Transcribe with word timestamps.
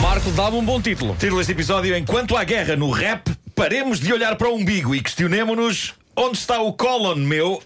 Marco, 0.00 0.30
dá-me 0.32 0.56
um 0.56 0.64
bom 0.64 0.80
título. 0.80 1.14
Título 1.14 1.38
deste 1.38 1.52
episódio: 1.52 1.96
Enquanto 1.96 2.36
há 2.36 2.44
guerra 2.44 2.76
no 2.76 2.90
rap, 2.90 3.28
paremos 3.54 4.00
de 4.00 4.12
olhar 4.12 4.36
para 4.36 4.48
o 4.48 4.54
umbigo 4.54 4.94
e 4.94 5.00
questionemo-nos 5.00 5.94
onde 6.16 6.38
está 6.38 6.60
o 6.60 6.72
colon, 6.72 7.16
meu. 7.16 7.62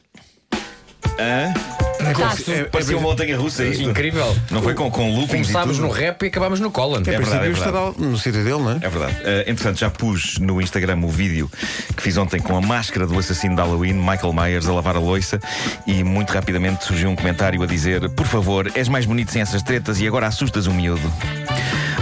Hã? 1.18 1.81
Taço. 2.14 2.44
Parecia 2.70 2.96
uma 2.96 3.08
montanha 3.08 3.36
russa 3.36 3.64
isto. 3.64 3.82
Incrível. 3.82 4.36
Não 4.50 4.62
foi 4.62 4.74
com, 4.74 4.90
com 4.90 5.14
loopings 5.14 5.48
Começámos 5.48 5.78
no 5.78 5.88
rap 5.90 6.22
e 6.22 6.26
acabámos 6.26 6.60
no 6.60 6.70
Colin. 6.70 7.00
É 7.00 7.02
verdade, 7.02 7.12
é 7.12 7.16
princípio 7.16 7.52
está 7.52 7.70
verdade. 7.70 7.96
no 7.98 8.18
sítio 8.18 8.44
dele, 8.44 8.58
não 8.58 8.70
é? 8.72 8.76
É 8.76 8.88
verdade. 8.88 9.12
Uh, 9.12 9.50
entretanto, 9.50 9.78
já 9.78 9.90
pus 9.90 10.38
no 10.38 10.60
Instagram 10.60 10.98
o 11.02 11.08
vídeo 11.08 11.50
que 11.96 12.02
fiz 12.02 12.16
ontem 12.16 12.40
com 12.40 12.56
a 12.56 12.60
máscara 12.60 13.06
do 13.06 13.18
assassino 13.18 13.54
de 13.54 13.60
Halloween, 13.60 13.94
Michael 13.94 14.32
Myers, 14.32 14.66
a 14.66 14.72
lavar 14.72 14.96
a 14.96 15.00
loiça, 15.00 15.40
e 15.86 16.02
muito 16.02 16.32
rapidamente 16.32 16.84
surgiu 16.84 17.10
um 17.10 17.16
comentário 17.16 17.62
a 17.62 17.66
dizer: 17.66 18.08
Por 18.10 18.26
favor, 18.26 18.70
és 18.74 18.88
mais 18.88 19.06
bonito 19.06 19.30
sem 19.32 19.42
essas 19.42 19.62
tretas 19.62 20.00
e 20.00 20.06
agora 20.06 20.26
assustas 20.26 20.66
o 20.66 20.72
miúdo. 20.72 21.12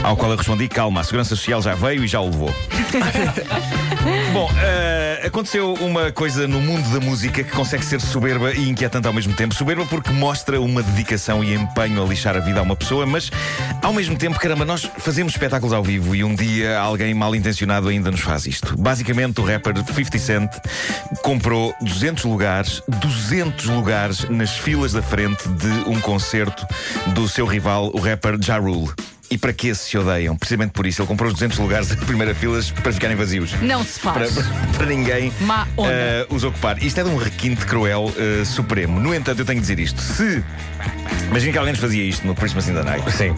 Ao 0.02 0.16
qual 0.16 0.30
eu 0.30 0.36
respondi: 0.36 0.68
Calma, 0.68 1.00
a 1.00 1.04
Segurança 1.04 1.30
Social 1.30 1.62
já 1.62 1.74
veio 1.74 2.04
e 2.04 2.08
já 2.08 2.20
o 2.20 2.30
levou. 2.30 2.54
Bom, 4.32 4.48
eh, 4.62 5.22
aconteceu 5.26 5.74
uma 5.74 6.10
coisa 6.10 6.48
no 6.48 6.60
mundo 6.60 6.88
da 6.90 7.04
música 7.04 7.42
que 7.42 7.50
consegue 7.50 7.84
ser 7.84 8.00
soberba 8.00 8.52
e 8.52 8.68
inquietante 8.68 9.06
ao 9.06 9.12
mesmo 9.12 9.34
tempo. 9.34 9.54
Soberba 9.54 9.84
porque 9.84 10.10
mostra 10.10 10.60
uma 10.60 10.82
dedicação 10.82 11.44
e 11.44 11.54
empenho 11.54 12.02
a 12.02 12.06
lixar 12.06 12.36
a 12.36 12.40
vida 12.40 12.60
a 12.60 12.62
uma 12.62 12.74
pessoa, 12.74 13.04
mas 13.04 13.30
ao 13.82 13.92
mesmo 13.92 14.16
tempo, 14.16 14.38
caramba, 14.38 14.64
nós 14.64 14.90
fazemos 14.98 15.32
espetáculos 15.32 15.72
ao 15.74 15.82
vivo 15.82 16.14
e 16.14 16.24
um 16.24 16.34
dia 16.34 16.78
alguém 16.78 17.12
mal 17.12 17.34
intencionado 17.34 17.88
ainda 17.88 18.10
nos 18.10 18.20
faz 18.20 18.46
isto. 18.46 18.74
Basicamente, 18.78 19.40
o 19.40 19.44
rapper 19.44 19.74
50 19.76 20.18
Cent 20.18 20.50
comprou 21.22 21.74
200 21.82 22.24
lugares, 22.24 22.82
200 22.88 23.66
lugares 23.66 24.28
nas 24.30 24.56
filas 24.56 24.92
da 24.92 25.02
frente 25.02 25.46
de 25.48 25.90
um 25.90 26.00
concerto 26.00 26.66
do 27.08 27.28
seu 27.28 27.44
rival, 27.46 27.90
o 27.92 28.00
rapper 28.00 28.38
Ja 28.40 28.58
Rule. 28.58 28.90
E 29.30 29.38
para 29.38 29.52
que 29.52 29.72
se 29.76 29.96
odeiam? 29.96 30.36
Precisamente 30.36 30.72
por 30.72 30.84
isso. 30.86 31.00
Ele 31.00 31.06
comprou 31.08 31.28
os 31.28 31.34
200 31.34 31.58
lugares 31.58 31.86
da 31.88 31.96
primeira 32.04 32.34
filas 32.34 32.70
para 32.72 32.92
ficarem 32.92 33.16
vazios 33.16 33.52
Não 33.62 33.84
se 33.84 34.00
para, 34.00 34.26
faz. 34.26 34.46
para 34.76 34.86
ninguém 34.86 35.32
Má 35.40 35.68
onda. 35.76 35.88
eh, 35.92 36.26
os 36.30 36.42
ocupar. 36.42 36.82
Isto 36.82 36.98
é 37.00 37.04
de 37.04 37.10
um 37.10 37.16
requinte 37.16 37.64
cruel 37.64 38.12
eh, 38.16 38.44
supremo. 38.44 38.98
No 38.98 39.14
entanto, 39.14 39.38
eu 39.38 39.44
tenho 39.44 39.58
que 39.58 39.62
dizer 39.62 39.78
isto. 39.78 40.00
Se. 40.02 40.42
Imagina 41.28 41.52
que 41.52 41.58
alguém 41.58 41.72
nos 41.72 41.80
fazia 41.80 42.02
isto 42.02 42.26
no 42.26 42.34
Christmas 42.34 42.68
in 42.68 42.74
the 42.74 42.82
Night. 42.82 43.08
Sim. 43.12 43.32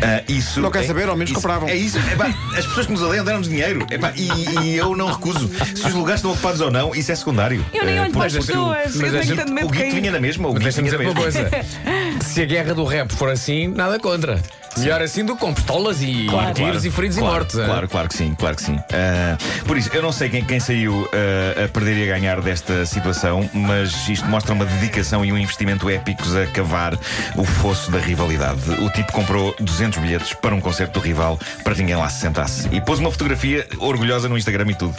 Ah, 0.00 0.22
isso 0.28 0.60
Não 0.60 0.70
quer 0.70 0.84
é- 0.84 0.86
saber, 0.86 1.08
ao 1.08 1.16
menos 1.16 1.30
isso- 1.32 1.40
compravam. 1.40 1.68
É 1.68 1.74
isso. 1.74 1.98
Epá, 1.98 2.32
as 2.56 2.64
pessoas 2.66 2.86
que 2.86 2.92
nos 2.92 3.02
odeiam 3.02 3.24
deram-nos 3.24 3.48
dinheiro. 3.48 3.84
Epá, 3.90 4.12
e, 4.14 4.28
e 4.68 4.76
eu 4.76 4.94
não 4.94 5.08
recuso. 5.10 5.50
Se 5.74 5.84
os 5.88 5.94
lugares 5.94 6.20
estão 6.20 6.30
ocupados 6.30 6.60
ou 6.60 6.70
não, 6.70 6.94
isso 6.94 7.10
é 7.10 7.16
secundário. 7.16 7.66
Eu 7.74 7.84
nem 7.84 7.98
olho 7.98 8.12
para 8.12 8.26
as 8.26 8.32
pessoas. 8.34 8.94
mas 8.94 9.06
Eu 9.06 9.10
deixa- 9.10 9.26
tenho 9.26 9.36
tanto 9.38 9.52
medo 9.52 9.66
o 9.66 9.72
de 9.72 9.78
Guito 9.82 9.94
vinha 9.96 10.12
na 10.12 10.20
mesma. 10.20 10.48
O 10.48 10.54
Guito 10.54 10.70
vinha 10.80 10.92
na 10.92 10.98
mesma. 10.98 11.14
coisa. 11.20 11.50
Se 12.24 12.42
a 12.42 12.44
guerra 12.44 12.72
do 12.74 12.84
rap 12.84 13.12
for 13.12 13.28
assim, 13.28 13.66
nada 13.66 13.98
contra. 13.98 14.40
Melhor 14.80 15.02
assim 15.02 15.24
do 15.24 15.34
que 15.34 15.40
com 15.40 15.52
pistolas 15.54 16.02
e 16.02 16.26
Claro. 16.28 16.54
tiros 16.54 16.84
e 16.84 16.90
feridos 16.90 17.18
claro, 17.18 17.34
e 17.34 17.38
mortos. 17.38 17.58
é? 17.58 17.64
Claro, 17.66 17.88
claro 17.88 18.08
que 18.08 18.14
sim, 18.16 18.34
claro 18.38 18.56
que 18.56 18.62
sim. 18.62 18.78
Ah, 18.92 19.36
por 19.66 19.76
isso, 19.76 19.90
eu 19.92 20.02
não 20.02 20.12
sei 20.12 20.28
quem, 20.28 20.44
quem 20.44 20.60
saiu 20.60 21.08
ah, 21.12 21.64
a 21.64 21.68
perder 21.68 21.96
e 22.06 22.10
a 22.10 22.14
ganhar 22.18 22.40
desta 22.40 22.84
situação, 22.86 23.48
mas 23.52 24.08
isto 24.08 24.26
mostra 24.26 24.52
uma 24.54 24.64
dedicação 24.64 25.24
e 25.24 25.32
um 25.32 25.38
investimento 25.38 25.88
épicos 25.88 26.36
a 26.36 26.46
cavar 26.46 26.98
o 27.36 27.44
fosso 27.44 27.90
da 27.90 27.98
rivalidade. 27.98 28.60
O 28.82 28.90
tipo 28.90 29.12
comprou 29.12 29.54
200 29.60 29.98
bilhetes 29.98 30.34
para 30.34 30.54
um 30.54 30.60
concerto 30.60 31.00
do 31.00 31.04
rival 31.04 31.38
para 31.64 31.74
que 31.74 31.80
ninguém 31.80 31.96
lá 31.96 32.08
se 32.08 32.20
sentasse. 32.20 32.68
E 32.72 32.80
pôs 32.80 32.98
uma 32.98 33.10
fotografia 33.10 33.66
orgulhosa 33.78 34.28
no 34.28 34.36
Instagram 34.36 34.70
e 34.70 34.74
tudo. 34.74 34.94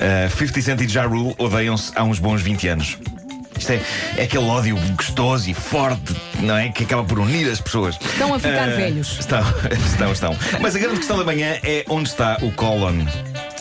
Ah, 0.00 0.28
50 0.30 0.60
Cent 0.62 0.80
e 0.80 0.88
Ja 0.88 1.04
Rule 1.06 1.34
odeiam-se 1.38 1.92
há 1.94 2.02
uns 2.04 2.18
bons 2.18 2.42
20 2.42 2.68
anos. 2.68 2.98
Isto 3.58 3.72
é, 3.72 3.80
é 4.16 4.22
aquele 4.24 4.44
ódio 4.44 4.76
gostoso 4.96 5.48
e 5.48 5.54
forte, 5.54 6.14
não 6.40 6.56
é? 6.56 6.68
Que 6.70 6.84
acaba 6.84 7.04
por 7.04 7.18
unir 7.20 7.50
as 7.50 7.60
pessoas. 7.60 7.96
Estão 8.00 8.34
a 8.34 8.38
ficar 8.38 8.64
Ah, 8.64 8.76
velhos. 8.76 9.16
Estão, 9.20 9.40
estão, 9.86 10.12
estão. 10.12 10.36
Mas 10.60 10.74
a 10.74 10.78
grande 10.78 10.96
questão 10.96 11.16
da 11.18 11.24
manhã 11.24 11.56
é 11.62 11.84
onde 11.88 12.08
está 12.08 12.38
o 12.42 12.50
colon. 12.52 13.04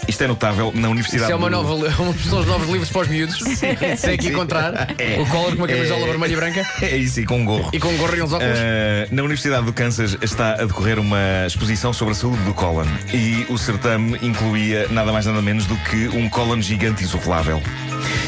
Isto 0.07 0.23
é 0.23 0.27
notável 0.27 0.71
na 0.75 0.89
Universidade 0.89 1.25
Isso 1.25 1.31
é 1.31 1.35
uma 1.35 1.49
do- 1.49 1.55
nova, 1.57 1.91
são 2.27 2.39
os 2.39 2.47
novos 2.47 2.67
livros 2.67 2.89
para 2.89 3.01
os 3.01 3.07
miúdos. 3.07 3.37
Sem 3.97 4.15
aqui 4.15 4.29
encontrar. 4.29 4.87
É. 4.97 5.19
O 5.21 5.25
Collor 5.27 5.51
com 5.51 5.57
uma 5.57 5.67
camisola 5.67 6.01
É. 6.01 6.05
vermelha 6.07 6.33
e 6.33 6.35
branca 6.35 6.67
É 6.81 6.97
isso, 6.97 7.19
e 7.21 7.25
com 7.25 7.39
um 7.39 7.45
gorro. 7.45 7.69
e 7.71 7.79
com 7.79 7.87
um 7.89 7.97
gorro 7.97 8.15
e 8.15 8.21
uns 8.21 8.33
óculos. 8.33 8.57
Uh, 8.57 9.15
na 9.15 9.21
Universidade 9.21 9.63
do 9.65 9.71
Kansas 9.71 10.17
está 10.21 10.53
a 10.53 10.65
decorrer 10.65 10.97
uma 10.99 11.45
exposição 11.45 11.93
sobre 11.93 12.13
a 12.13 12.15
saúde 12.15 12.41
do 12.43 12.53
cólon 12.53 12.85
e 13.13 13.45
o 13.47 13.57
certame 13.59 14.17
incluía 14.23 14.87
nada 14.89 15.11
mais 15.13 15.27
nada 15.27 15.41
menos 15.41 15.65
do 15.67 15.75
que 15.77 16.07
um 16.09 16.27
cólon 16.29 16.59
gigante 16.61 17.03
insuflável. 17.03 17.61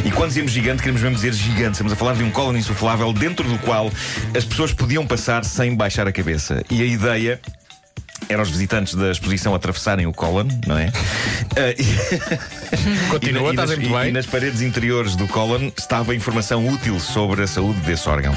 E 0.05 0.11
quando 0.11 0.29
dizemos 0.29 0.51
gigante, 0.51 0.81
queremos 0.81 1.01
mesmo 1.01 1.15
dizer 1.15 1.33
gigante. 1.33 1.71
Estamos 1.73 1.93
a 1.93 1.95
falar 1.95 2.15
de 2.15 2.23
um 2.23 2.31
cólon 2.31 2.55
insuflável 2.57 3.11
dentro 3.13 3.47
do 3.47 3.57
qual 3.59 3.91
as 4.35 4.43
pessoas 4.45 4.73
podiam 4.73 5.05
passar 5.05 5.43
sem 5.45 5.75
baixar 5.75 6.07
a 6.07 6.11
cabeça. 6.11 6.63
E 6.69 6.81
a 6.81 6.85
ideia. 6.85 7.39
Era 8.29 8.41
os 8.41 8.49
visitantes 8.49 8.95
da 8.95 9.11
exposição 9.11 9.53
atravessarem 9.53 10.05
o 10.07 10.13
cólon, 10.13 10.47
não 10.65 10.77
é? 10.77 10.87
Uh, 10.87 11.75
e- 11.77 12.62
Continua, 13.09 13.47
e, 13.47 13.51
estás 13.51 13.69
e, 13.71 13.73
nas, 13.75 13.79
muito 13.79 13.95
e- 13.95 13.99
bem. 14.01 14.09
e 14.09 14.11
nas 14.11 14.25
paredes 14.25 14.61
interiores 14.61 15.15
do 15.15 15.27
cólon 15.27 15.69
estava 15.77 16.15
informação 16.15 16.67
útil 16.67 16.99
sobre 16.99 17.43
a 17.43 17.47
saúde 17.47 17.79
desse 17.81 18.07
órgão. 18.09 18.33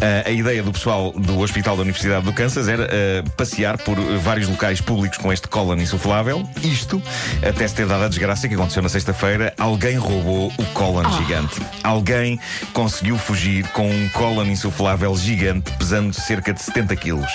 Ah, 0.00 0.28
a 0.28 0.30
ideia 0.30 0.62
do 0.62 0.72
pessoal 0.72 1.12
do 1.12 1.38
Hospital 1.40 1.76
da 1.76 1.82
Universidade 1.82 2.24
do 2.24 2.32
Kansas 2.32 2.68
era 2.68 2.84
ah, 2.84 3.30
passear 3.36 3.78
por 3.78 3.96
vários 4.18 4.48
locais 4.48 4.80
públicos 4.80 5.18
com 5.18 5.32
este 5.32 5.48
cólon 5.48 5.76
insuflável. 5.78 6.48
Isto 6.62 7.02
até 7.46 7.66
se 7.66 7.74
ter 7.74 7.86
dado 7.86 8.04
a 8.04 8.08
desgraça 8.08 8.48
que 8.48 8.54
aconteceu 8.54 8.82
na 8.82 8.88
sexta-feira. 8.88 9.52
Alguém 9.58 9.96
roubou 9.96 10.52
o 10.56 10.64
cólon 10.66 11.02
Ah. 11.04 11.10
gigante. 11.10 11.60
Alguém 11.82 12.38
conseguiu 12.72 13.16
fugir 13.18 13.66
com 13.68 13.88
um 13.88 14.08
cólon 14.10 14.44
insuflável 14.46 15.16
gigante 15.16 15.70
pesando 15.78 16.12
cerca 16.12 16.52
de 16.52 16.60
70 16.62 16.94
quilos. 16.96 17.30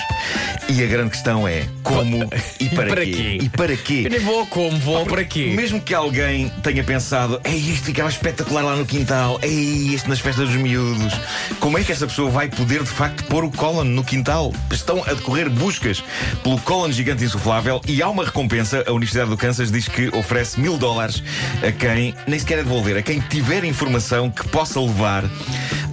E 0.68 0.82
a 0.82 0.86
grande 0.86 1.10
questão 1.10 1.46
é 1.46 1.64
como 1.82 2.28
e 2.60 2.68
para, 2.70 2.88
para 2.90 3.04
quê? 3.04 3.12
quê? 3.12 3.38
E 3.42 3.48
para 3.48 3.76
quê? 3.76 4.02
Eu 4.06 4.10
nem 4.10 4.20
vou 4.20 4.46
como, 4.46 4.78
vou 4.78 5.04
para 5.06 5.24
quê? 5.24 5.52
Mesmo 5.54 5.80
que 5.80 5.94
alguém 5.94 6.43
tenha 6.62 6.82
pensado, 6.84 7.40
ei, 7.44 7.56
isto 7.56 7.84
ficava 7.84 8.08
espetacular 8.08 8.62
lá 8.62 8.76
no 8.76 8.86
quintal, 8.86 9.38
ei, 9.42 9.94
isto 9.94 10.08
nas 10.08 10.20
festas 10.20 10.48
dos 10.48 10.56
miúdos, 10.56 11.12
como 11.60 11.78
é 11.78 11.84
que 11.84 11.92
essa 11.92 12.06
pessoa 12.06 12.30
vai 12.30 12.48
poder 12.48 12.82
de 12.82 12.90
facto 12.90 13.24
pôr 13.24 13.44
o 13.44 13.50
colon 13.50 13.84
no 13.84 14.04
quintal? 14.04 14.52
Estão 14.70 15.02
a 15.04 15.14
decorrer 15.14 15.48
buscas 15.50 16.02
pelo 16.42 16.58
colon 16.60 16.90
gigante 16.90 17.24
insuflável 17.24 17.80
e 17.86 18.02
há 18.02 18.08
uma 18.08 18.24
recompensa. 18.24 18.84
A 18.86 18.92
Universidade 18.92 19.30
do 19.30 19.36
Kansas 19.36 19.70
diz 19.70 19.88
que 19.88 20.08
oferece 20.16 20.60
mil 20.60 20.76
dólares 20.76 21.22
a 21.66 21.72
quem, 21.72 22.14
nem 22.26 22.38
sequer 22.38 22.58
é 22.58 22.62
devolver, 22.62 22.96
a 22.96 23.02
quem 23.02 23.20
tiver 23.20 23.64
informação 23.64 24.30
que 24.30 24.46
possa 24.48 24.80
levar 24.80 25.24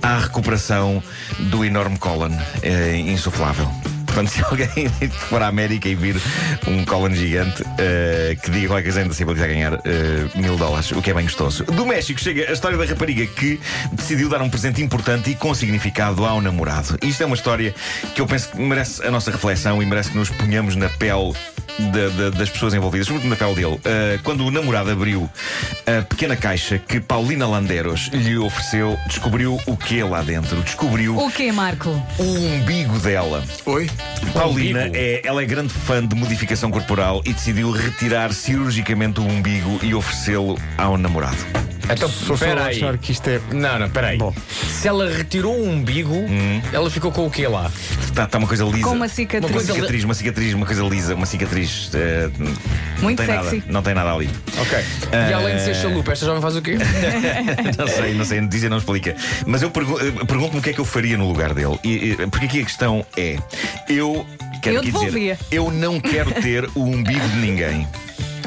à 0.01 0.17
recuperação 0.17 1.01
do 1.39 1.63
enorme 1.63 1.97
colon 1.97 2.31
eh, 2.61 2.97
insuflável. 2.97 3.90
Portanto, 4.11 4.29
se 4.29 4.43
alguém 4.43 4.89
for 5.09 5.41
à 5.41 5.47
América 5.47 5.87
e 5.87 5.95
vir 5.95 6.21
um 6.67 6.83
colon 6.83 7.13
gigante 7.13 7.63
eh, 7.77 8.35
que 8.41 8.51
diga 8.51 8.67
qualquer 8.67 8.83
coisa, 8.83 8.99
ainda 8.99 9.13
sempre 9.13 9.35
quiser 9.35 9.47
ganhar 9.47 9.73
eh, 9.85 10.27
mil 10.35 10.57
dólares, 10.57 10.91
o 10.91 11.01
que 11.01 11.11
é 11.11 11.13
bem 11.13 11.23
gostoso. 11.23 11.63
Do 11.63 11.85
México 11.85 12.19
chega 12.19 12.49
a 12.49 12.53
história 12.53 12.77
da 12.77 12.85
rapariga 12.85 13.25
que 13.25 13.59
decidiu 13.93 14.27
dar 14.27 14.41
um 14.41 14.49
presente 14.49 14.81
importante 14.81 15.31
e 15.31 15.35
com 15.35 15.53
significado 15.53 16.25
ao 16.25 16.41
namorado. 16.41 16.97
Isto 17.01 17.23
é 17.23 17.25
uma 17.25 17.35
história 17.35 17.73
que 18.13 18.19
eu 18.19 18.27
penso 18.27 18.49
que 18.49 18.59
merece 18.59 19.01
a 19.05 19.09
nossa 19.09 19.31
reflexão 19.31 19.81
e 19.81 19.85
merece 19.85 20.11
que 20.11 20.17
nos 20.17 20.29
ponhamos 20.29 20.75
na 20.75 20.89
pele 20.89 21.33
da- 21.91 22.09
da- 22.09 22.29
das 22.37 22.49
pessoas 22.49 22.73
envolvidas, 22.73 23.07
sobretudo 23.07 23.29
na 23.29 23.35
pele 23.35 23.55
dele. 23.55 23.73
Uh, 23.75 23.79
quando 24.23 24.45
o 24.45 24.51
namorado 24.51 24.91
abriu 24.91 25.29
a 25.85 26.01
pequena 26.03 26.35
caixa 26.35 26.77
que 26.77 26.99
Paulina 26.99 27.47
Landeiros 27.47 28.09
lhe 28.13 28.37
ofereceu, 28.37 28.97
descobriu 29.07 29.59
o 29.65 29.77
que 29.77 30.01
lá 30.03 30.21
dentro? 30.21 30.61
Descobriu 30.61 31.17
O 31.17 31.31
quê, 31.31 31.51
Marco? 31.51 31.89
o 32.17 32.23
umbigo 32.23 32.99
dela. 32.99 33.43
Oi? 33.65 33.89
Paulina 34.33 34.81
umbigo? 34.81 34.95
é, 34.95 35.21
ela 35.25 35.41
é 35.41 35.45
grande 35.45 35.73
fã 35.73 36.05
de 36.05 36.15
modificação 36.15 36.69
corporal 36.71 37.21
e 37.25 37.33
decidiu 37.33 37.71
retirar 37.71 38.33
cirurgicamente 38.33 39.19
o 39.19 39.23
umbigo 39.23 39.79
e 39.81 39.93
oferecê-lo 39.93 40.57
ao 40.77 40.97
namorado. 40.97 41.37
Então, 41.89 42.07
Sou 42.07 42.37
só 42.37 42.45
espera 42.45 42.61
a 42.61 42.65
aí. 42.67 42.77
achar 42.77 42.97
que 42.97 43.11
isto 43.11 43.27
é. 43.27 43.41
Não, 43.51 43.77
não, 43.77 43.87
espera 43.87 44.07
aí. 44.09 44.17
Bom. 44.17 44.33
Se 44.69 44.87
ela 44.87 45.09
retirou 45.11 45.53
o 45.53 45.67
umbigo, 45.69 46.15
ela 46.71 46.89
ficou 46.89 47.11
com 47.11 47.25
o 47.25 47.31
quê 47.31 47.45
lá? 47.47 47.69
Está 48.01 48.25
tá 48.25 48.37
uma 48.37 48.47
coisa 48.47 48.63
lisa. 48.63 48.83
Com 48.87 48.91
uma 48.95 49.09
cicatriz. 49.09 49.51
Uma 49.51 49.61
cicatriz, 49.61 50.03
uma 50.05 50.13
cicatriz, 50.13 50.53
uma 50.53 50.65
coisa 50.65 50.83
lisa, 50.83 51.15
uma 51.15 51.25
cicatriz. 51.25 51.70
Eh, 51.93 52.29
Muito 53.01 53.19
não 53.21 53.27
tem 53.27 53.41
sexy. 53.41 53.55
Nada, 53.57 53.71
não 53.71 53.81
tem 53.83 53.93
nada 53.93 54.13
ali. 54.13 54.29
Ok. 54.57 54.79
E 55.29 55.33
além 55.33 55.55
de 55.57 55.61
ser 55.63 55.75
chalupa, 55.75 56.11
esta 56.11 56.25
jovem 56.25 56.41
faz 56.41 56.55
o 56.55 56.61
quê? 56.61 56.77
não 57.77 57.87
sei, 57.87 58.13
não 58.13 58.25
sei, 58.25 58.41
dizer 58.47 58.69
não 58.69 58.77
explica. 58.77 59.15
Mas 59.45 59.61
eu 59.61 59.69
pergu- 59.71 59.99
eh, 59.99 60.25
pergunto-me 60.25 60.59
o 60.59 60.61
que 60.61 60.69
é 60.69 60.73
que 60.73 60.79
eu 60.79 60.85
faria 60.85 61.17
no 61.17 61.27
lugar 61.27 61.53
dele. 61.53 61.77
E, 61.83 62.11
e- 62.11 62.15
porque 62.27 62.45
aqui 62.45 62.61
a 62.61 62.65
questão 62.65 63.05
é: 63.17 63.37
eu 63.89 64.25
quero 64.61 64.75
Eu 64.77 64.81
aqui 64.81 64.91
dizer, 64.91 65.37
eu 65.51 65.71
não 65.71 65.99
quero 65.99 66.31
ter 66.41 66.69
o 66.75 66.83
umbigo 66.83 67.27
de 67.29 67.37
ninguém. 67.37 67.87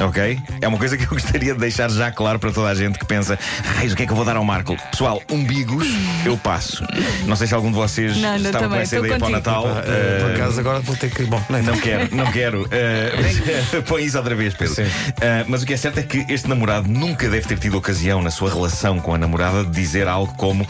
Ok? 0.02 0.38
É 0.60 0.68
uma 0.68 0.78
coisa 0.78 0.96
que 0.96 1.04
eu 1.04 1.10
gostaria 1.10 1.52
de 1.54 1.60
deixar 1.60 1.90
já 1.90 2.10
claro 2.10 2.38
para 2.38 2.50
toda 2.52 2.68
a 2.68 2.74
gente 2.74 2.98
que 2.98 3.04
pensa: 3.06 3.38
Raios, 3.76 3.92
o 3.92 3.96
que 3.96 4.02
é 4.02 4.06
que 4.06 4.12
eu 4.12 4.16
vou 4.16 4.24
dar 4.24 4.36
ao 4.36 4.44
Marco? 4.44 4.76
Pessoal, 4.90 5.22
umbigos 5.30 5.86
eu 6.24 6.36
passo. 6.36 6.84
Não 7.26 7.36
sei 7.36 7.46
se 7.46 7.54
algum 7.54 7.70
de 7.70 7.76
vocês 7.76 8.16
Não, 8.16 8.30
não, 8.30 8.36
estava 8.36 8.68
com 8.68 8.74
essa 8.76 8.96
ideia 8.98 9.18
para 9.18 9.26
o. 9.28 9.30
Natal. 9.30 9.66
Eh, 9.84 10.20
por 10.20 10.30
Eh, 10.30 10.34
acaso 10.34 10.60
agora 10.60 10.80
vou 10.80 10.96
ter 10.96 11.10
que. 11.10 11.24
Bom, 11.24 11.42
nem 11.50 11.62
não 11.62 11.76
quero, 11.78 12.14
não 12.14 12.30
quero. 12.30 12.62
Uh, 12.62 13.82
põe 13.86 14.04
isso 14.04 14.16
outra 14.18 14.34
vez, 14.34 14.54
Pedro. 14.54 14.74
Sim. 14.74 14.82
Uh, 14.84 15.44
mas 15.48 15.62
o 15.62 15.66
que 15.66 15.74
é 15.74 15.76
certo 15.76 15.98
é 15.98 16.02
que 16.02 16.24
este 16.28 16.48
namorado 16.48 16.88
nunca 16.88 17.28
deve 17.28 17.46
ter 17.46 17.58
tido 17.58 17.76
ocasião 17.76 18.22
na 18.22 18.30
sua 18.30 18.50
relação 18.52 18.98
com 19.00 19.14
a 19.14 19.18
namorada 19.18 19.64
de 19.64 19.70
dizer 19.70 20.06
algo 20.08 20.32
como 20.36 20.64
uh, 20.64 20.68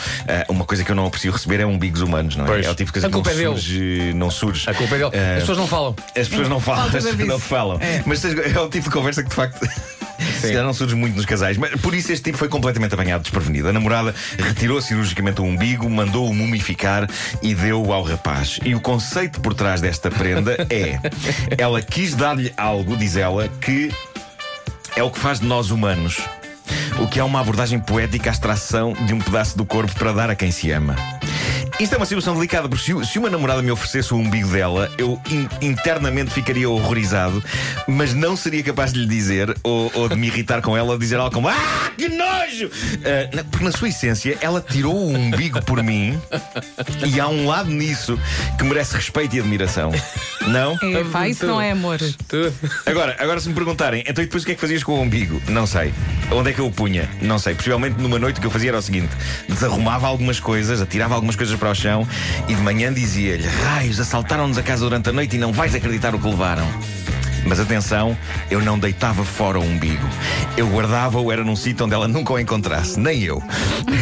uma 0.49 0.65
coisa 0.65 0.85
que 0.85 0.91
eu 0.91 0.97
não 0.97 1.07
aprecio 1.07 1.31
receber 1.33 1.61
é 1.61 1.67
umbigos 1.67 2.01
humanos, 2.01 2.37
não 2.37 2.45
é? 2.45 2.49
Pois. 2.49 2.67
É 2.67 2.71
o 2.71 2.75
tipo 2.75 2.89
de 2.89 2.93
coisa 3.01 3.07
A 3.07 3.11
que 3.11 3.17
não 3.17 3.23
é 3.23 3.35
dele. 3.35 3.45
surge, 3.47 4.13
não 4.15 4.31
surge. 4.31 4.71
A 4.71 4.75
culpa 4.75 4.95
é 4.95 4.99
dele. 4.99 5.11
Uh, 5.11 5.35
As 5.37 5.41
pessoas 5.41 5.59
não 5.59 5.67
falam. 5.67 5.97
as 6.17 6.29
pessoas 6.29 6.49
não 6.49 6.61
falam, 6.61 6.85
as 6.87 6.93
pessoas 6.93 7.17
não 7.19 7.39
falam. 7.39 7.81
Mas 8.07 8.25
é 8.25 8.61
o 8.61 8.69
tipo 8.69 8.85
de 8.89 8.91
conversa 8.91 9.14
que 9.23 9.29
de 9.29 9.35
facto. 9.35 9.67
Se 10.41 10.49
calhar 10.49 10.65
não 10.65 10.73
surge 10.73 10.95
muito 10.95 11.17
nos 11.17 11.27
casais, 11.27 11.57
mas 11.57 11.79
por 11.81 11.95
isso 11.95 12.13
este 12.13 12.25
tipo 12.25 12.39
foi 12.39 12.49
completamente 12.49 12.95
apanhado 12.95 13.23
desprevenido. 13.23 13.69
A 13.69 13.73
namorada 13.73 14.15
retirou 14.39 14.81
cirurgicamente 14.81 15.41
o 15.41 15.45
umbigo, 15.45 15.89
mandou-o 15.89 16.33
mumificar 16.35 17.09
e 17.43 17.55
deu-o 17.55 17.93
ao 17.93 18.03
rapaz. 18.03 18.61
E 18.65 18.75
o 18.75 18.81
conceito 18.81 19.41
por 19.41 19.55
trás 19.55 19.81
desta 19.81 20.11
prenda 20.11 20.55
é: 20.71 20.99
ela 21.59 21.81
quis 21.83 22.15
dar-lhe 22.15 22.53
algo, 22.57 22.97
diz 22.97 23.17
ela, 23.17 23.49
que 23.61 23.93
é 24.97 25.03
o 25.03 25.11
que 25.11 25.19
faz 25.19 25.41
de 25.41 25.47
nós 25.47 25.71
humanos. 25.71 26.21
O 26.99 27.09
que 27.09 27.19
é 27.19 27.25
uma 27.25 27.41
abordagem 27.41 27.79
poética 27.79 28.31
à 28.31 28.33
extração 28.33 28.93
de 28.93 29.13
um 29.13 29.19
pedaço 29.19 29.59
do 29.59 29.65
corpo 29.65 29.93
para 29.95 30.13
dar 30.13 30.31
a 30.31 30.35
quem 30.35 30.51
se 30.51 30.71
ama. 30.71 30.95
Isto 31.81 31.95
é 31.95 31.97
uma 31.97 32.07
situação 32.07 32.35
delicada, 32.35 32.69
porque 32.69 32.85
se, 32.85 33.07
se 33.13 33.19
uma 33.19 33.29
namorada 33.29 33.61
me 33.61 33.71
oferecesse 33.71 34.15
o 34.15 34.17
umbigo 34.17 34.49
dela, 34.49 34.91
eu 34.97 35.21
in- 35.29 35.49
internamente 35.61 36.31
ficaria 36.31 36.71
horrorizado, 36.71 37.43
mas 37.89 38.15
não 38.15 38.37
seria 38.37 38.63
capaz 38.63 38.93
de 38.93 39.01
lhe 39.01 39.07
dizer, 39.07 39.55
ou, 39.63 39.91
ou 39.95 40.09
de 40.09 40.15
me 40.15 40.29
irritar 40.29 40.63
com 40.63 40.77
ela, 40.77 40.93
ou 40.93 40.99
dizer 40.99 41.17
algo 41.17 41.35
como 41.35 41.49
Ah, 41.49 41.91
que 41.99 42.09
nojo! 42.09 42.71
Na- 43.35 43.43
porque 43.45 43.65
na 43.65 43.73
sua 43.73 43.89
essência, 43.89 44.39
ela 44.41 44.61
tirou 44.61 44.95
o 44.95 45.09
umbigo 45.13 45.61
por 45.65 45.83
mim 45.83 46.17
e 47.07 47.19
há 47.19 47.27
um 47.29 47.47
lado 47.49 47.69
nisso 47.71 48.19
que 48.57 48.63
merece 48.65 48.95
respeito 48.95 49.35
e 49.35 49.41
admiração. 49.41 49.91
Não? 50.47 50.79
É, 50.81 51.03
pá, 51.11 51.29
isso 51.29 51.45
não 51.47 51.61
é 51.61 51.73
amor. 51.73 51.99
Tu- 52.29 52.53
Agora, 52.87 53.17
agora 53.19 53.41
se 53.41 53.49
me 53.49 53.55
perguntarem, 53.55 54.05
então 54.07 54.23
e 54.23 54.27
depois 54.27 54.43
o 54.45 54.47
que 54.47 54.53
é 54.53 54.55
que 54.55 54.61
fazias 54.61 54.85
com 54.85 54.93
o 54.93 55.01
umbigo? 55.03 55.43
Não 55.49 55.67
sei. 55.67 55.93
Onde 56.31 56.51
é 56.51 56.53
que 56.53 56.61
eu 56.61 56.67
o 56.67 56.73
punha? 56.73 57.09
Não 57.21 57.39
sei. 57.39 57.55
Possivelmente 57.55 58.01
numa 58.01 58.19
noite 58.19 58.39
o 58.39 58.41
que 58.41 58.47
eu 58.47 58.51
fazia 58.51 58.71
era 58.71 58.79
o 58.79 58.83
seguinte: 58.83 59.11
desarrumava 59.49 60.07
algumas 60.07 60.39
coisas, 60.41 60.81
atirava 60.81 61.15
algumas 61.15 61.35
coisas 61.37 61.59
para 61.59 61.64
o 61.71 61.75
chão 61.75 62.07
e 62.49 62.55
de 62.55 62.61
manhã 62.61 62.93
dizia-lhe: 62.93 63.47
Raios, 63.47 64.01
assaltaram-nos 64.01 64.59
a 64.59 64.63
casa 64.63 64.85
durante 64.85 65.09
a 65.09 65.13
noite 65.13 65.37
e 65.37 65.39
não 65.39 65.53
vais 65.53 65.75
acreditar 65.75 66.15
o 66.15 66.19
que 66.19 66.27
levaram. 66.27 66.67
Mas 67.47 67.61
atenção, 67.61 68.17
eu 68.51 68.61
não 68.61 68.79
deitava 68.79 69.25
fora 69.25 69.59
o 69.59 69.63
umbigo. 69.63 70.07
Eu 70.57 70.67
guardava-o, 70.69 71.31
era 71.31 71.45
num 71.45 71.57
sítio 71.57 71.85
onde 71.87 71.95
ela 71.95 72.09
nunca 72.09 72.33
o 72.33 72.39
encontrasse, 72.39 72.99
nem 72.99 73.23
eu. 73.23 73.43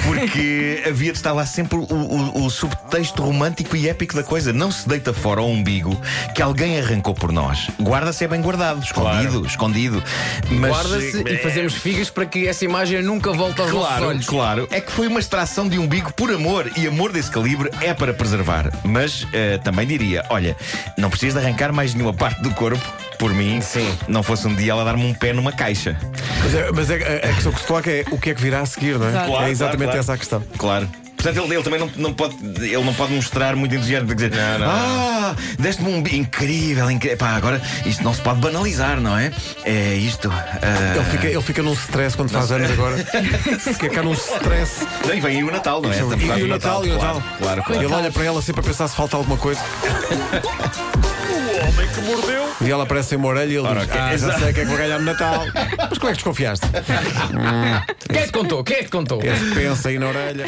Porque 0.05 0.83
havia 0.89 1.12
de 1.12 1.19
estar 1.19 1.33
lá 1.33 1.44
sempre 1.47 1.77
o, 1.77 1.83
o- 1.83 2.44
o 2.47 2.50
subtexto 2.50 3.23
romântico 3.23 3.77
e 3.77 3.89
épico 3.89 4.15
da 4.15 4.23
coisa. 4.23 4.53
Não 4.53 4.71
se 4.71 4.89
deita 4.89 5.12
fora 5.12 5.41
o 5.43 5.49
umbigo 5.50 6.00
que 6.35 6.43
alguém 6.43 6.79
arrancou 6.79 7.15
por 7.15 7.33
nós. 7.33 7.69
Guarda-se 7.81 8.25
é 8.25 8.29
bem 8.29 8.41
guardado, 8.41 8.83
escondido, 8.83 9.44
escondido. 9.47 10.03
Mas, 10.50 10.71
Guarda-se 10.71 11.23
eh, 11.29 11.35
e 11.35 11.39
fazemos 11.39 11.75
figas 11.75 12.11
para 12.11 12.27
que 12.27 12.47
essa 12.47 12.65
imagem 12.65 13.03
nunca 13.03 13.33
volte 13.33 13.61
aos 13.61 13.71
Claro, 13.71 14.06
olhos. 14.09 14.27
claro. 14.27 14.69
É 14.71 14.81
que 14.81 14.93
foi 14.93 15.09
uma 15.09 15.21
extração 15.21 15.69
de 15.69 15.79
umbigo 15.79 16.12
por 16.12 16.31
amor. 16.31 16.71
E 16.77 16.87
amor 16.87 17.12
desse 17.12 17.31
calibre 17.31 17.71
é 17.81 17.93
para 17.94 18.12
preservar. 18.15 18.71
Mas 18.85 19.27
eh, 19.33 19.59
também 19.59 19.87
diria: 19.87 20.25
olha, 20.31 20.56
não 20.97 21.11
precisas 21.11 21.41
de 21.41 21.47
arrancar 21.47 21.73
mais 21.73 21.94
nenhuma 21.94 22.15
parte 22.15 22.41
do 22.43 22.50
corpo. 22.50 22.83
Por 23.19 23.31
mim, 23.34 23.61
Sim. 23.61 23.88
não 24.08 24.23
fosse 24.23 24.46
um 24.46 24.55
dia 24.55 24.73
ela 24.73 24.84
dar-me 24.84 25.05
um 25.05 25.14
pé 25.14 25.32
numa 25.32 25.52
caixa. 25.52 25.96
Mas, 26.43 26.55
é- 26.55 26.70
mas 26.73 26.90
é- 26.90 27.20
a, 27.25 27.31
a 27.31 27.34
questão 27.34 27.52
que 27.52 27.61
se 27.61 27.67
coloca 27.67 27.90
é 27.90 28.05
o 28.11 28.19
que 28.19 28.31
é 28.31 28.34
que 28.34 28.40
virá 28.43 28.61
a 28.61 28.67
seguir, 28.67 28.99
não 28.99 29.06
é? 29.06 29.11
Exato. 29.11 29.26
Claro, 29.29 29.46
é 29.46 29.50
exatamente 29.50 29.79
claro, 29.79 29.90
claro. 29.90 30.00
essa 30.00 30.12
a 30.14 30.19
questão. 30.19 30.43
Claro. 30.58 30.88
Portanto, 31.23 31.45
ele, 31.45 31.55
ele 31.55 31.63
também 31.63 31.79
não, 31.79 31.91
não 31.97 32.13
pode, 32.13 32.35
ele 32.59 32.83
não 32.83 32.93
pode 32.95 33.13
mostrar 33.13 33.55
muito 33.55 33.73
entusiasmo 33.75 34.09
de 34.09 34.15
dizer 34.15 34.31
Não, 34.33 34.59
não, 34.59 34.67
Ah, 34.69 35.37
deste-me 35.59 35.89
um 35.95 36.03
bi- 36.03 36.17
incrível, 36.17 36.91
incrível. 36.91 37.17
Pá, 37.17 37.31
agora 37.37 37.63
isto 37.87 38.03
não 38.03 38.13
se 38.13 38.21
pode 38.21 38.41
banalizar, 38.41 39.01
não 39.01 39.17
é? 39.17 39.31
É 39.65 39.95
isto. 39.95 40.29
ah, 40.33 40.97
Ele 40.97 41.05
fica, 41.05 41.27
ele 41.29 41.43
fica 41.43 41.63
num 41.63 41.75
stress 41.75 42.17
quando 42.17 42.31
faz 42.31 42.51
anos 42.51 42.71
agora. 42.73 42.97
Fica 42.99 43.89
cá 43.89 44.03
num 44.03 44.15
stress. 44.15 44.85
não, 45.07 45.15
E 45.15 45.21
vem 45.21 45.37
aí 45.37 45.45
o 45.45 45.51
Natal, 45.53 45.81
não 45.81 45.91
é? 45.93 45.95
E, 45.95 46.01
Estamos 46.01 46.25
e 46.25 46.27
quase 46.27 46.43
o 46.43 46.49
Natal, 46.49 46.85
e 46.87 46.91
o 46.91 46.99
claro, 46.99 47.15
Natal. 47.19 47.37
Claro, 47.39 47.63
claro. 47.63 47.83
Ele 47.85 47.95
olha 47.95 48.11
para 48.11 48.25
ela 48.25 48.43
sempre 48.43 48.61
a 48.61 48.65
pensar 48.65 48.89
se 48.89 48.97
falta 48.97 49.17
alguma 49.17 49.37
coisa. 49.37 49.61
E 52.61 52.71
ela 52.71 52.85
aparece 52.85 53.11
sem 53.11 53.19
uma 53.19 53.29
orelha 53.29 53.51
e 53.53 53.57
ele 53.57 53.67
Ora, 53.67 53.81
diz: 53.81 53.89
ok. 53.89 54.01
Ah, 54.01 54.17
já 54.17 54.39
sei 54.39 54.51
o 54.51 54.55
que 54.55 54.61
é 54.61 54.63
que 54.65 54.69
vou 54.69 54.77
ganhar 54.77 54.99
no 54.99 55.05
Natal. 55.05 55.45
Mas 55.91 55.99
como 55.99 56.09
é 56.09 56.13
que 56.13 56.15
desconfiaste? 56.15 56.67
Quem 58.09 58.17
é 58.19 58.21
que 58.21 58.27
te 58.27 58.33
contou? 58.33 58.63
Quem 58.65 58.77
é 58.77 58.79
que 58.81 58.85
te 58.85 58.91
contou? 58.91 59.21
Esse 59.23 59.55
pensa 59.55 59.89
aí 59.89 59.99
na 59.99 60.07
orelha. 60.09 60.47